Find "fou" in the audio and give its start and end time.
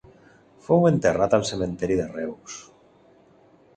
0.69-0.87